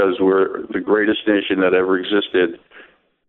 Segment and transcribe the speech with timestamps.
[0.00, 2.58] because we're the greatest nation that ever existed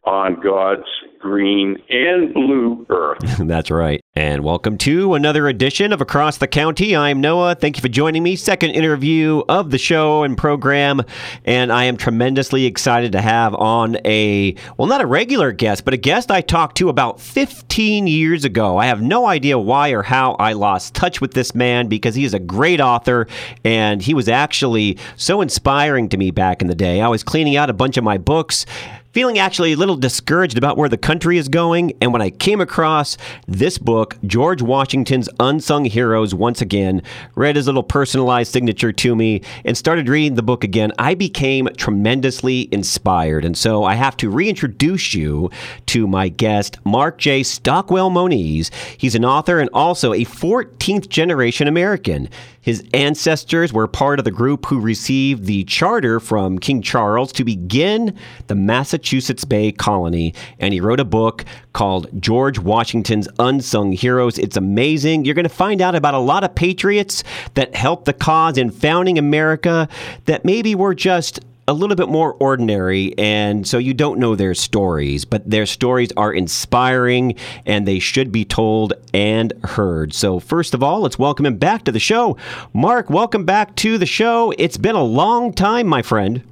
[0.06, 0.88] on God's
[1.22, 3.20] green and blue earth.
[3.38, 4.02] That's right.
[4.16, 6.96] And welcome to another edition of Across the County.
[6.96, 7.54] I'm Noah.
[7.56, 8.36] Thank you for joining me.
[8.36, 11.04] Second interview of the show and program.
[11.46, 15.94] And I am tremendously excited to have on a, well, not a regular guest, but
[15.94, 18.78] a guest I talked to about 15 years ago.
[18.78, 22.26] I have no idea why or how I lost touch with this man because he
[22.26, 23.28] is a great author
[23.64, 27.00] and he was actually so inspiring to me back in the day.
[27.00, 28.66] I was cleaning out a bunch of my books
[29.12, 31.94] feeling actually a little discouraged about where the country is going.
[32.02, 37.02] And when I came across this book, George Washington's Unsung Heroes, once again,
[37.36, 41.68] read his little personalized signature to me and started reading the book again, I became
[41.78, 43.46] tremendously inspired.
[43.46, 45.50] And so I have to reintroduce you
[45.88, 47.44] to my guest, Marc J.
[47.44, 48.72] Stockwell Moniz.
[48.98, 52.30] He's an author and also a 14th generation American.
[52.62, 57.44] His ancestors were part of the group who received the charter from King Charles to
[57.44, 58.16] begin
[58.48, 64.38] the Massachusetts Bay Colony, and he wrote a book called George Washington's Unsung Heroes.
[64.38, 65.26] It's amazing.
[65.26, 67.24] You're going to find out about a lot of patriots
[67.56, 69.90] that helped the cause in founding America
[70.26, 74.54] that maybe were just a little bit more ordinary, and so you don't know their
[74.54, 80.14] stories, but their stories are inspiring and they should be told and heard.
[80.14, 82.38] So, first of all, let's welcome him back to the show.
[82.74, 84.54] Marc, welcome back to the show.
[84.58, 86.44] It's been a long time, my friend.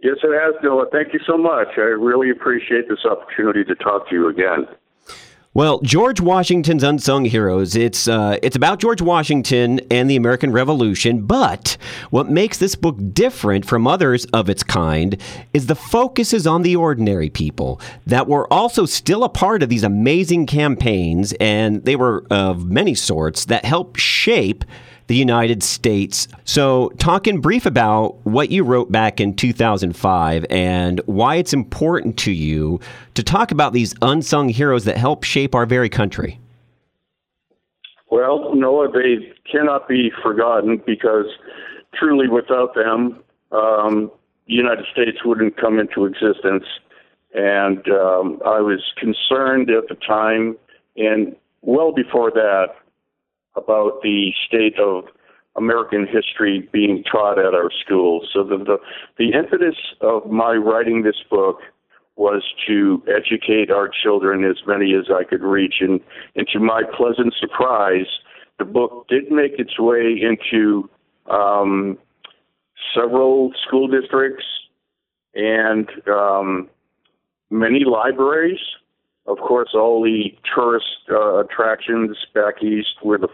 [0.00, 0.86] Yes, it has, Noah.
[0.92, 1.68] Thank you so much.
[1.76, 4.66] I really appreciate this opportunity to talk to you again.
[5.54, 7.74] Well, George Washington's Unsung Heroes.
[7.74, 11.78] It's uh, it's about George Washington and the American Revolution, but
[12.10, 15.16] what makes this book different from others of its kind
[15.54, 19.70] is the focus is on the ordinary people that were also still a part of
[19.70, 24.66] these amazing campaigns, and they were of many sorts that helped shape
[25.08, 26.28] the United States.
[26.44, 32.16] So, talk in brief about what you wrote back in 2005 and why it's important
[32.18, 32.78] to you
[33.14, 36.38] to talk about these unsung heroes that help shape our very country.
[38.10, 41.26] Well, Noah, they cannot be forgotten because
[41.94, 44.10] truly without them, um,
[44.46, 46.64] the United States wouldn't come into existence.
[47.34, 50.56] And um, I was concerned at the time,
[50.96, 52.68] and well before that,
[53.56, 55.04] about the state of
[55.56, 58.28] American history being taught at our schools.
[58.32, 58.78] So the, the,
[59.18, 61.58] the impetus of my writing this book
[62.16, 65.76] was to educate our children as many as I could reach.
[65.80, 66.00] And,
[66.34, 68.06] and to my pleasant surprise,
[68.58, 70.88] the book did make its way into
[71.30, 71.98] um,
[72.94, 74.44] several school districts
[75.34, 76.68] and um,
[77.50, 78.58] many libraries.
[79.28, 83.28] Of course, all the tourist uh, attractions back east where the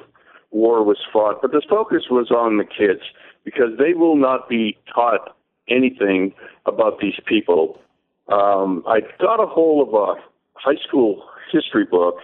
[0.50, 3.00] war was fought, but the focus was on the kids
[3.44, 5.37] because they will not be taught
[5.69, 6.34] anything
[6.66, 7.81] about these people.
[8.27, 10.15] Um, I got a hold of a
[10.55, 11.22] high school
[11.53, 12.16] history book,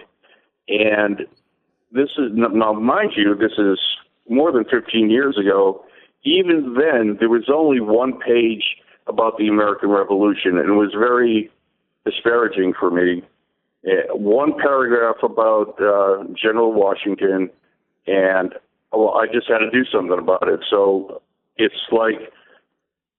[0.67, 1.21] and
[1.93, 3.79] this is now, mind you, this is
[4.29, 5.85] more than 15 years ago.
[6.23, 8.63] Even then, there was only one page
[9.07, 11.49] about the American Revolution, and it was very
[12.05, 13.23] disparaging for me.
[13.83, 17.49] One paragraph about uh, General Washington,
[18.07, 18.53] and
[18.91, 20.59] well, I just had to do something about it.
[20.69, 21.21] So
[21.57, 22.31] it's like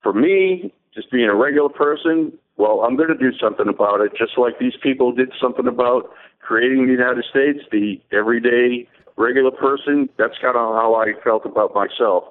[0.02, 4.12] for me, just being a regular person, well, I'm going to do something about it,
[4.16, 7.60] just like these people did something about creating the United States.
[7.70, 12.24] The everyday regular person, that's kind of how I felt about myself,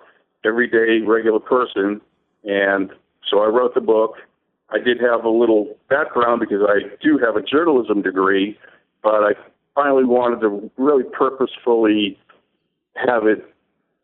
[0.46, 2.02] everyday regular person,
[2.44, 2.91] and
[3.30, 4.16] so I wrote the book.
[4.72, 8.58] I did have a little background because I do have a journalism degree,
[9.04, 9.34] but I
[9.76, 12.18] finally wanted to really purposefully
[12.96, 13.54] have it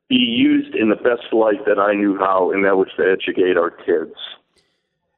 [0.10, 3.58] be used in the best light that I knew how, and that was to educate
[3.58, 4.16] our kids.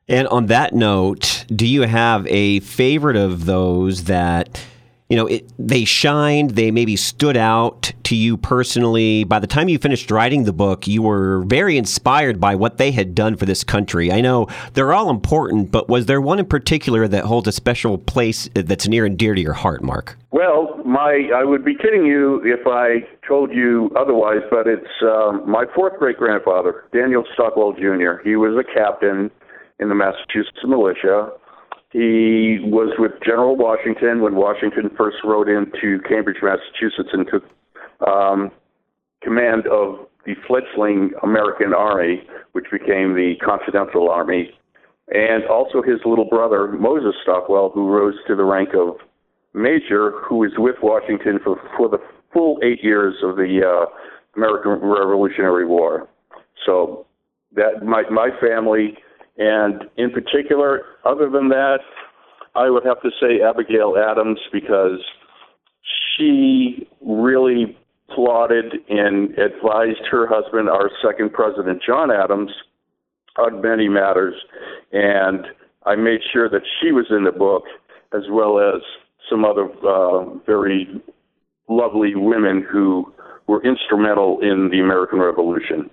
[0.08, 4.66] And on that note, do you have a favorite of those that
[5.10, 9.24] you know, it, they shined, they maybe stood out to you personally.
[9.24, 12.92] By the time you finished writing the book, you were very inspired by what they
[12.92, 14.12] had done for this country.
[14.12, 17.98] I know they're all important, but was there one in particular that holds a special
[17.98, 20.16] place that's near and dear to your heart, Marc?
[20.32, 25.44] Well, my I would be kidding you if I told you otherwise, but it's um,
[25.50, 28.22] my fourth great grandfather, Daniel Stockwell Jr.
[28.24, 29.32] He was a captain
[29.80, 31.32] in the Massachusetts militia
[31.92, 37.44] he was with General Washington when Washington first rode into Cambridge, Massachusetts, and took
[38.08, 38.52] um,
[39.24, 42.22] command of the fledgling American Army,
[42.52, 44.52] which became the Continental Army,
[45.08, 48.98] and also his little brother, Moses Stockwell, who rose to the rank of
[49.54, 51.98] major, who was with Washington for, for the
[52.32, 53.86] full eight years of the uh,
[54.36, 56.08] American Revolutionary War.
[56.66, 57.08] So
[57.56, 58.98] that my my family,
[59.40, 61.80] and in particular, other than that,
[62.56, 65.00] I would have to say Abigail Adams because
[66.16, 67.78] she really
[68.14, 72.52] plotted and advised her husband, our second president, John Adams,
[73.38, 74.36] on many matters,
[74.92, 75.46] and
[75.86, 77.64] I made sure that she was in the book
[78.14, 78.82] as well as
[79.30, 81.02] some other uh, very
[81.70, 83.14] lovely women who
[83.48, 85.90] were instrumental in the American Revolution.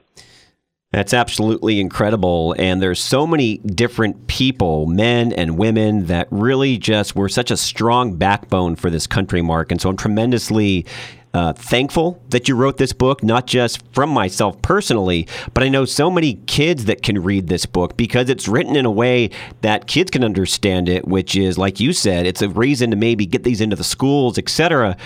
[0.96, 2.54] That's absolutely incredible.
[2.58, 7.56] And there's so many different people, men and women, that really just were such a
[7.58, 9.70] strong backbone for this country, Marc.
[9.70, 10.86] And so I'm tremendously
[11.34, 15.84] uh, thankful that you wrote this book, not just from myself personally, but I know
[15.84, 19.28] so many kids that can read this book because it's written in a way
[19.60, 23.26] that kids can understand it, which is, like you said, it's a reason to maybe
[23.26, 24.96] get these into the schools, etc.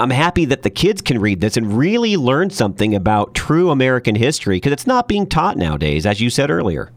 [0.00, 4.14] I'm happy that the kids can read this and really learn something about true American
[4.14, 6.90] history because it's not being taught nowadays, as you said earlier.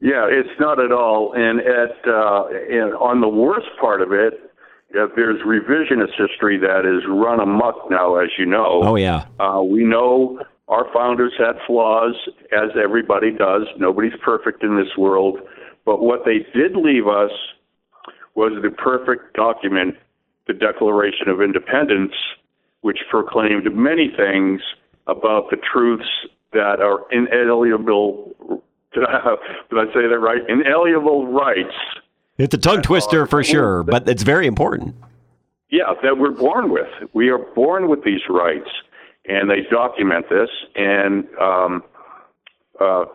[0.00, 1.32] Yeah, it's not at all.
[1.34, 4.52] And at uh, and on the worst part of it,
[4.94, 8.82] uh, there's revisionist history that is run amok now, as you know.
[8.84, 9.26] Oh yeah.
[9.40, 12.14] Uh, we know our founders had flaws,
[12.52, 13.62] as everybody does.
[13.78, 15.38] Nobody's perfect in this world,
[15.84, 17.30] but what they did leave us
[18.34, 19.96] was the perfect document,
[20.46, 22.12] the Declaration of Independence,
[22.80, 24.60] which proclaimed many things
[25.06, 26.08] about the truths
[26.52, 28.62] that are inalienable.
[28.92, 29.36] Did I,
[29.70, 30.42] did I say that right?
[30.48, 31.74] Inalienable rights
[32.38, 34.94] it's a tongue twister for sure, but it's very important.
[35.70, 36.88] Yeah, that we're born with.
[37.14, 38.68] We are born with these rights,
[39.26, 40.50] and they document this.
[40.76, 41.82] And um,
[42.78, 43.06] uh,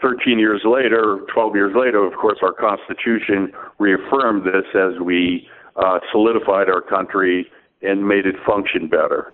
[0.00, 6.00] 13 years later, 12 years later, of course, our Constitution reaffirmed this as we uh,
[6.10, 7.50] solidified our country
[7.82, 9.32] and made it function better.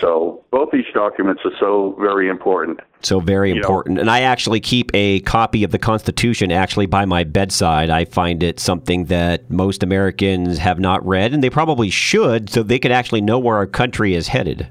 [0.00, 2.80] So both these documents are so very important.
[3.00, 3.98] So very important.
[3.98, 7.88] And I actually keep a copy of the Constitution actually by my bedside.
[7.88, 12.62] I find it something that most Americans have not read, and they probably should, so
[12.62, 14.68] they could actually know where our country is headed.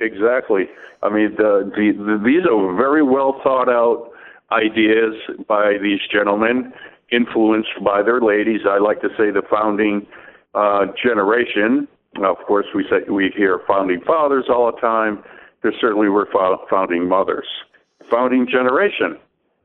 [0.00, 0.68] Exactly.
[1.02, 4.10] I mean, the, the, the, these are very well thought out
[4.50, 5.14] ideas
[5.46, 6.72] by these gentlemen,
[7.10, 8.60] influenced by their ladies.
[8.68, 10.06] I like to say the founding
[10.54, 15.22] uh, generation of course, we say we hear founding fathers all the time.
[15.62, 16.28] There certainly were
[16.70, 17.46] founding mothers.
[18.10, 19.18] Founding generation.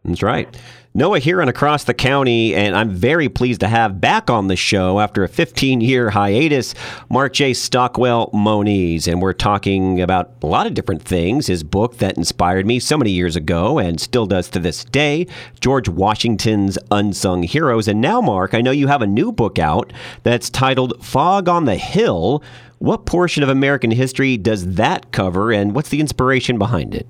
[0.05, 0.53] That's right.
[0.95, 4.55] Noah here and across the county, and I'm very pleased to have back on the
[4.55, 6.75] show after a 15 year hiatus,
[7.09, 7.53] Marc J.
[7.53, 9.07] Stockwell Moniz.
[9.07, 11.47] And we're talking about a lot of different things.
[11.47, 15.25] His book that inspired me so many years ago and still does to this day,
[15.61, 17.87] George Washington's Unsung Heroes.
[17.87, 19.91] And now, Marc, I know you have a new book out
[20.21, 22.43] that's titled Fog on the Hill.
[22.77, 27.07] What portion of American history does that cover, and what's the inspiration behind it?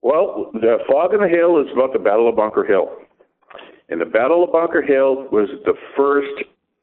[0.00, 2.88] Well, the Fog on the Hill is about the Battle of Bunker Hill.
[3.90, 6.32] And the Battle of Bunker Hill was the first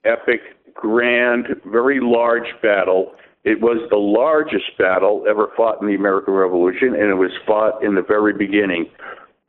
[0.06, 0.42] epic,
[0.76, 3.14] grand, very large battle.
[3.44, 7.84] It was the largest battle ever fought in the American Revolution, and it was fought
[7.84, 8.86] in the very beginning,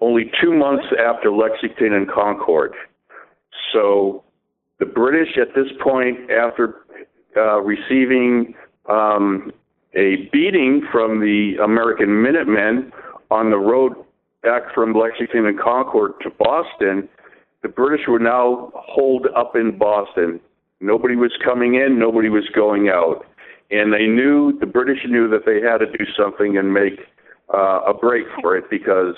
[0.01, 2.73] only two months after Lexington and Concord.
[3.75, 4.25] So
[4.79, 6.87] the British, at this point, after
[7.37, 8.55] uh, receiving
[8.89, 9.53] um,
[9.95, 12.93] a beating from the American Minutemen,
[13.31, 13.95] on the road
[14.43, 17.09] back from Lexington and Concord to Boston,
[17.63, 20.41] the British were now holed up in Boston.
[20.81, 23.25] Nobody was coming in, nobody was going out.
[23.71, 27.01] And they knew, the British knew that they had to do something and make
[27.55, 29.15] uh, a break for it because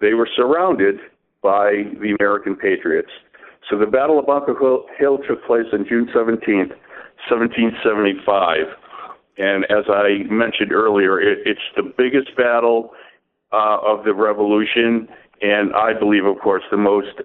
[0.00, 0.96] they were surrounded
[1.42, 3.10] by the American patriots.
[3.68, 4.54] So the Battle of Bunker
[4.98, 6.72] Hill took place on June 17th,
[7.28, 8.66] 1775.
[9.38, 12.92] And as I mentioned earlier, it, it's the biggest battle
[13.52, 15.08] uh, of the revolution,
[15.40, 17.20] and I believe, of course, the most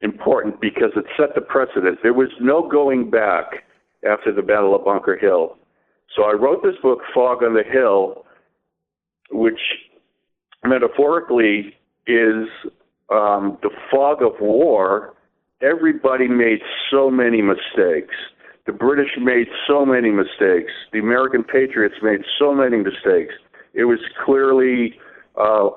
[0.00, 1.98] important because it set the precedent.
[2.02, 3.64] There was no going back
[4.08, 5.56] after the Battle of Bunker Hill.
[6.14, 8.24] So I wrote this book, Fog on the Hill,
[9.30, 9.60] which
[10.64, 11.74] metaphorically
[12.06, 12.46] is
[13.10, 15.14] um, the fog of war.
[15.62, 18.14] Everybody made so many mistakes.
[18.66, 20.72] The British made so many mistakes.
[20.92, 23.34] The American patriots made so many mistakes.
[23.74, 24.94] It was clearly
[25.36, 25.70] uh,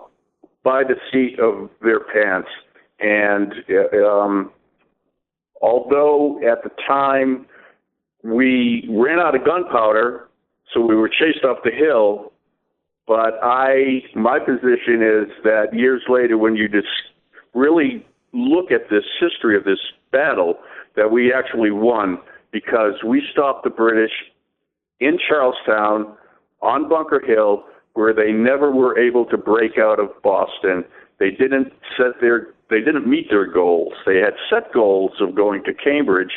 [0.64, 2.50] by the seat of their pants.
[3.00, 3.54] And
[4.06, 4.52] um,
[5.62, 7.46] although at the time
[8.24, 10.28] we ran out of gunpowder,
[10.74, 12.32] so we were chased off the hill.
[13.08, 16.88] But I, my position is that years later, when you just
[17.56, 19.80] really look at this history of this
[20.12, 20.60] battle,
[20.96, 22.20] that we actually won
[22.52, 24.12] because we stopped the British
[25.00, 26.16] in Charlestown
[26.62, 27.64] on Bunker Hill
[28.00, 30.86] where they never were able to break out of Boston
[31.20, 33.94] They didn't set their they didn't meet their goals.
[34.06, 36.32] They had set goals of going to Cambridge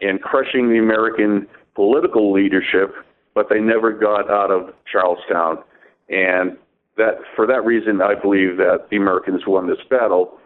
[0.00, 2.94] and crushing the American political leadership,
[3.34, 5.64] but they never got out of Charlestown.
[6.08, 6.56] And
[6.96, 10.38] that for that reason, I believe that the Americans won this battle.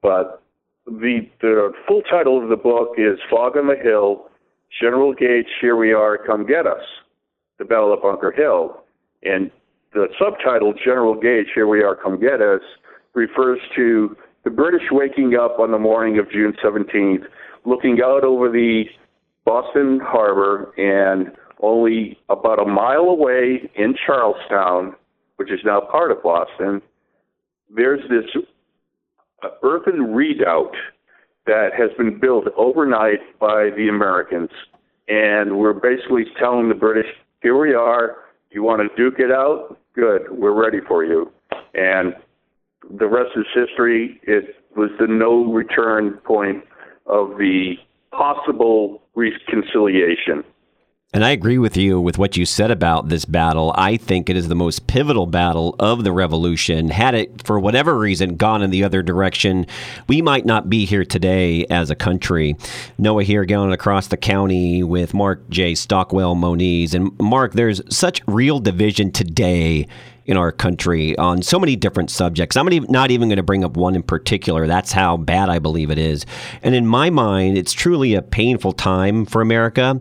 [0.00, 0.42] But
[0.86, 4.26] the the full title of the book is Fog on the Hill,
[4.80, 6.84] General Gage, Here We Are, Come Get Us,
[7.58, 8.84] the Battle of Bunker Hill.
[9.24, 9.50] And
[9.94, 12.60] the subtitle, General Gage, Here We Are, Come Get Us,
[13.14, 17.24] refers to the British waking up on the morning of June 17th,
[17.64, 18.84] looking out over the
[19.44, 24.94] Boston Harbor, and only about a mile away in Charlestown,
[25.36, 26.82] which is now part of Boston,
[27.74, 28.44] there's this
[29.42, 30.74] uh, earthen redoubt
[31.46, 34.50] that has been built overnight by the Americans.
[35.08, 37.06] And we're basically telling the British,
[37.42, 38.16] here we are.
[38.50, 39.78] You want to duke it out?
[39.94, 40.22] Good.
[40.30, 41.30] We're ready for you.
[41.74, 42.14] And
[42.98, 44.20] the rest is history.
[44.24, 46.64] It was the no return point
[47.06, 47.74] of the
[48.10, 50.44] possible reconciliation.
[51.14, 53.72] And I agree with you with what you said about this battle.
[53.76, 56.88] I think it is the most pivotal battle of the revolution.
[56.88, 59.64] Had it, for whatever reason, gone in the other direction,
[60.08, 62.56] we might not be here today as a country.
[62.98, 65.76] Noah here going across the county with Marc J.
[65.76, 66.94] Stockwell Moniz.
[66.94, 69.86] And Marc, there's such real division today
[70.26, 72.56] in our country on so many different subjects.
[72.56, 74.66] I'm not even going to bring up one in particular.
[74.66, 76.26] That's how bad I believe it is.
[76.64, 80.00] And in my mind, it's truly a painful time for America.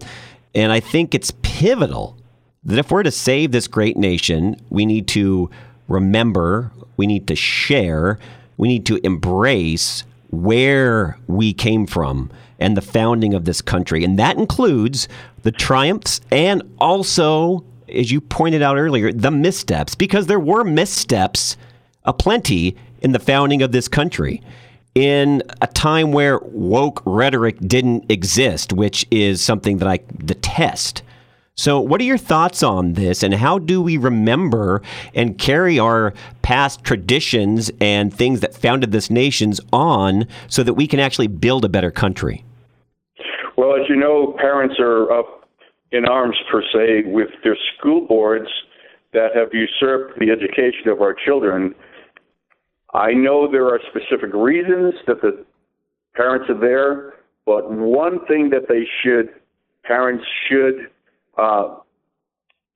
[0.56, 2.18] And I think it's pivotal
[2.64, 5.50] that if we're to save this great nation, we need to
[5.88, 8.20] remember, we need to share,
[8.58, 14.04] we need to embrace where we came from and the founding of this country.
[14.04, 15.08] And that includes
[15.42, 21.58] the triumphs and also, as you pointed out earlier, the missteps, because there were missteps
[22.06, 24.42] aplenty in the founding of this country
[24.96, 31.04] in a time where woke rhetoric didn't exist, which is something that I detest.
[31.56, 34.82] So, what are your thoughts on this, and how do we remember
[35.14, 40.88] and carry our past traditions and things that founded this nation's on so that we
[40.88, 42.44] can actually build a better country?
[43.56, 45.48] Well, as you know, parents are up
[45.92, 48.50] in arms, per se, with their school boards
[49.14, 51.76] that have usurped the education of our children
[52.94, 55.46] I know there are specific reasons that the
[56.16, 57.14] parents are there,
[57.46, 59.30] but one thing that they should,
[59.84, 60.90] parents should
[61.38, 61.76] uh,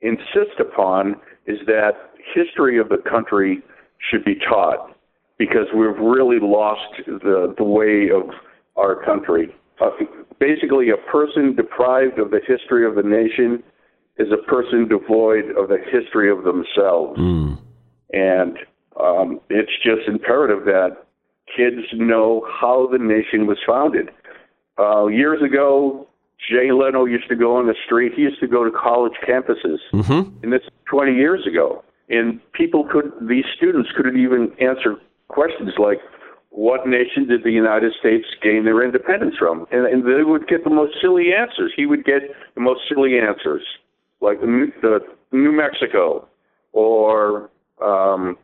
[0.01, 1.91] insist upon is that
[2.33, 3.61] history of the country
[4.09, 4.95] should be taught
[5.37, 8.29] because we've really lost the, the way of
[8.75, 9.55] our country.
[9.79, 9.91] Uh,
[10.39, 13.63] basically, a person deprived of the history of the nation
[14.17, 17.19] is a person devoid of the history of themselves.
[17.19, 17.59] Mm.
[18.13, 18.57] And
[18.99, 20.97] um, it's just imperative that
[21.55, 24.09] kids know how the nation was founded.
[24.79, 26.07] Uh, years ago,
[26.49, 28.13] Jay Leno used to go on the street.
[28.15, 30.29] He used to go to college campuses, mm-hmm.
[30.43, 31.83] and this 20 years ago.
[32.09, 34.95] And people could, these students couldn't even answer
[35.27, 35.99] questions like,
[36.51, 40.63] "What nation did the United States gain their independence from?" And, and they would get
[40.63, 41.73] the most silly answers.
[41.75, 42.21] He would get
[42.55, 43.63] the most silly answers,
[44.21, 44.99] like the, the
[45.31, 46.27] New Mexico,
[46.71, 47.49] or
[47.81, 48.37] um,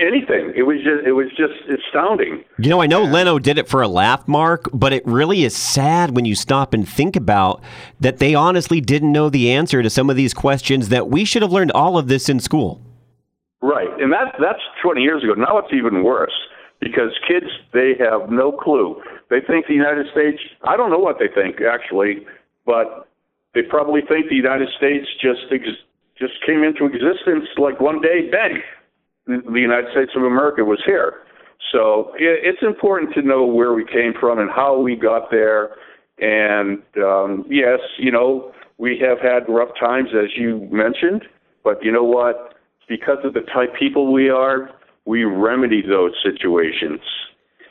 [0.00, 0.52] anything.
[0.56, 2.44] It was just it was just astounding.
[2.58, 5.56] You know, I know Leno did it for a laugh, Marc, but it really is
[5.56, 7.62] sad when you stop and think about
[8.00, 11.42] that they honestly didn't know the answer to some of these questions that we should
[11.42, 12.80] have learned all of this in school.
[13.60, 13.88] Right.
[14.00, 15.34] And that that's 20 years ago.
[15.34, 16.34] Now it's even worse
[16.80, 19.00] because kids they have no clue.
[19.30, 22.26] They think the United States, I don't know what they think actually,
[22.66, 23.08] but
[23.54, 25.86] they probably think the United States just ex-
[26.18, 28.60] just came into existence like one day, bang
[29.26, 31.22] the United States of America was here.
[31.70, 35.76] So it's important to know where we came from and how we got there.
[36.18, 41.24] And um, yes, you know, we have had rough times, as you mentioned,
[41.64, 42.54] but you know what?
[42.88, 44.70] Because of the type people we are,
[45.06, 47.00] we remedy those situations.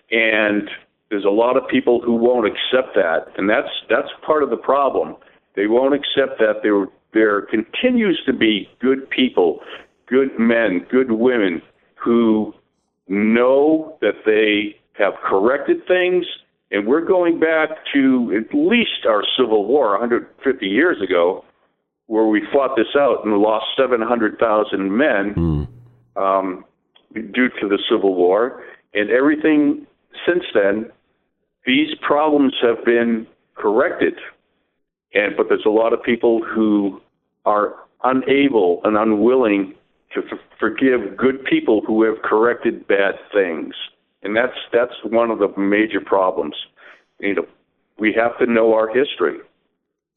[0.10, 0.70] And
[1.10, 4.58] there's a lot of people who won't accept that, and that's that's part of the
[4.58, 5.16] problem.
[5.56, 9.60] They won't accept that there there continues to be good people
[10.12, 11.62] good men, good women
[11.96, 12.54] who
[13.08, 16.26] know that they have corrected things.
[16.70, 21.44] And we're going back to at least our Civil War 150 years ago,
[22.08, 25.68] where we fought this out and lost 700,000 men mm.
[26.22, 26.66] um,
[27.14, 28.64] due to the Civil War.
[28.94, 29.88] And everything
[30.28, 30.92] since then,
[31.66, 34.16] these problems have been corrected.
[35.14, 37.02] And but there's a lot of people who
[37.46, 39.76] are unable and unwilling
[40.14, 43.74] to f- forgive good people who have corrected bad things,
[44.24, 46.56] and that's that's one of the major problems.
[47.20, 47.46] You know,
[47.98, 49.38] we have to know our history.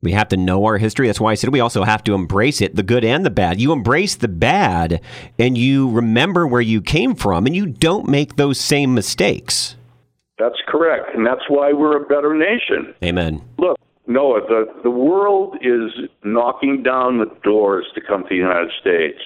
[0.05, 1.07] We have to know our history.
[1.07, 3.59] That's why I said we also have to embrace it, the good and the bad.
[3.59, 5.01] You embrace the bad
[5.39, 9.77] and you remember where you came from and you don't make those same mistakes.
[10.39, 11.15] That's correct.
[11.15, 12.95] And that's why we're a better nation.
[13.03, 13.41] Amen.
[13.57, 18.73] Look, Noah, the, the world is knocking down the doors to come to the United
[18.79, 19.21] States.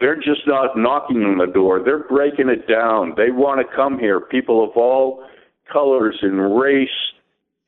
[0.00, 3.14] They're just not knocking on the door, they're breaking it down.
[3.16, 4.20] They want to come here.
[4.20, 5.24] People of all
[5.70, 6.88] colors and race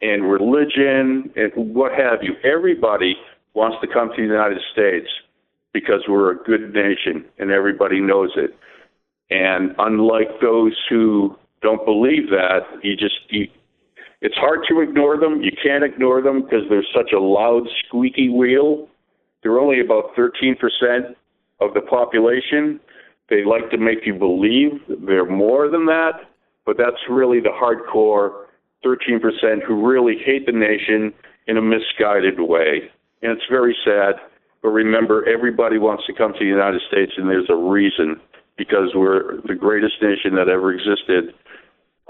[0.01, 2.35] and religion and what have you.
[2.43, 3.17] Everybody
[3.55, 5.09] wants to come to the United States
[5.73, 8.57] because we're a good nation and everybody knows it.
[9.31, 13.47] And unlike those who don't believe that, you just you,
[14.21, 15.43] it's hard to ignore them.
[15.43, 18.89] You can't ignore them because they're such a loud, squeaky wheel.
[19.43, 21.15] They're only about 13%
[21.65, 22.81] of the population.
[23.29, 24.73] They like to make you believe
[25.07, 26.13] they're more than that,
[26.67, 28.47] but that's really the hardcore
[28.85, 31.13] 13% who really hate the nation
[31.47, 32.91] in a misguided way.
[33.23, 34.17] And it's very sad.
[34.63, 38.21] But remember, everybody wants to come to the United States, and there's a reason
[38.57, 41.35] because we're the greatest nation that ever existed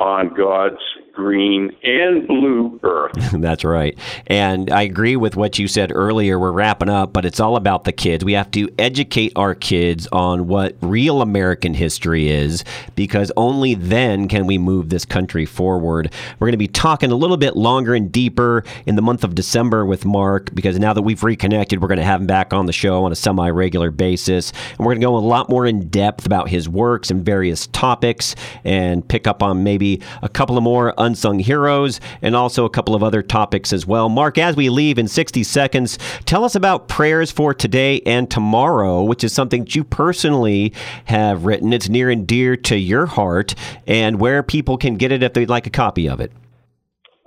[0.02, 0.82] on God's
[1.12, 3.12] green and blue earth.
[3.32, 3.96] That's right.
[4.26, 6.38] And I agree with what you said earlier.
[6.38, 8.24] We're wrapping up, but it's all about the kids.
[8.24, 14.28] We have to educate our kids on what real American history is because only then
[14.28, 16.12] can we move this country forward.
[16.38, 19.34] We're going to be talking a little bit longer and deeper in the month of
[19.34, 22.66] December with Marc because now that we've reconnected, we're going to have him back on
[22.66, 24.52] the show on a semi regular basis.
[24.70, 27.66] And we're going to go a lot more in depth about his works and various
[27.68, 29.91] topics and pick up on maybe
[30.22, 34.08] a couple of more unsung heroes and also a couple of other topics as well.
[34.08, 39.02] Marc, as we leave in 60 seconds, tell us about prayers for today and tomorrow,
[39.02, 40.72] which is something that you personally
[41.06, 41.72] have written.
[41.72, 43.54] It's near and dear to your heart,
[43.86, 46.32] and where people can get it if they'd like a copy of it.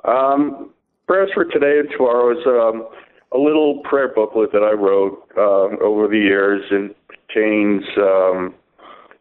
[0.06, 0.72] Um,
[1.08, 2.88] prayers for today and tomorrow is um,
[3.34, 8.54] a little prayer booklet that I wrote uh, over the years and contains um,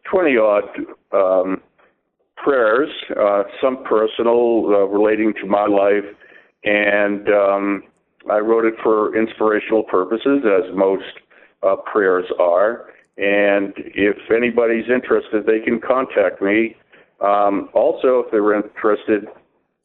[0.09, 0.63] 20 odd
[1.11, 1.61] um,
[2.45, 6.05] prayers, uh, some personal uh, relating to my life,
[6.63, 7.83] and um,
[8.29, 11.03] I wrote it for inspirational purposes, as most
[11.63, 12.85] uh, prayers are.
[13.17, 16.75] And if anybody's interested, they can contact me.
[17.19, 19.25] Um, also, if they're interested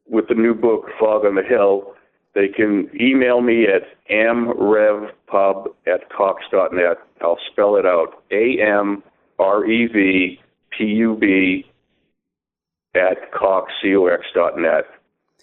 [0.07, 1.95] with the new book, Fog on the Hill,
[2.35, 6.99] they can email me at amrevpub at cox.net.
[7.23, 9.03] I'll spell it out A M
[9.39, 10.41] R E V
[10.77, 11.70] P U B
[12.95, 14.85] at cox.net.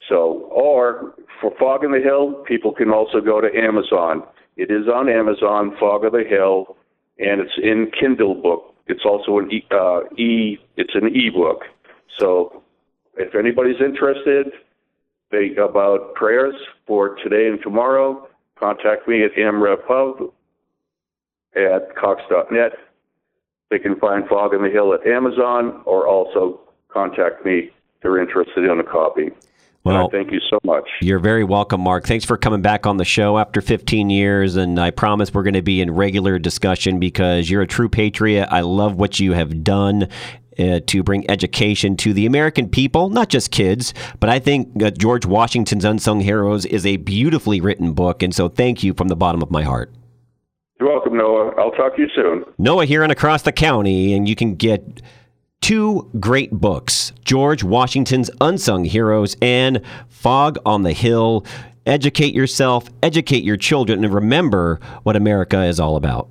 [0.07, 4.23] So, or for Fog in the Hill, people can also go to Amazon.
[4.55, 6.77] It is on Amazon, Fog of the Hill,
[7.19, 8.73] and it's in Kindle book.
[8.87, 11.63] It's also an e, uh, e it's an ebook.
[12.17, 12.63] So,
[13.17, 14.47] if anybody's interested
[15.31, 16.55] they, about prayers
[16.85, 20.31] for today and tomorrow, contact me at amrevpub
[21.55, 22.71] at cox.net.
[23.69, 27.71] They can find Fog in the Hill at Amazon or also contact me if
[28.01, 29.31] they're interested in a copy.
[29.83, 30.87] Well, thank you so much.
[31.01, 32.05] You're very welcome, Marc.
[32.05, 34.55] Thanks for coming back on the show after 15 years.
[34.55, 38.47] And I promise we're going to be in regular discussion because you're a true patriot.
[38.51, 40.09] I love what you have done.
[40.59, 44.89] Uh, to bring education to the American people, not just kids, but I think uh,
[44.89, 48.23] George Washington's Unsung Heroes is a beautifully written book.
[48.23, 49.93] And so thank you from the bottom of my heart.
[50.79, 51.51] You're welcome, Noah.
[51.59, 52.43] I'll talk to you soon.
[52.57, 55.03] Noah here and across the county, and you can get
[55.61, 61.45] two great books George Washington's Unsung Heroes and Fog on the Hill.
[61.85, 66.27] Educate yourself, educate your children, and remember what America is all about.